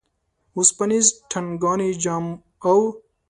[0.57, 2.25] وسپنیز ټنګانی جام
[2.67, 2.77] او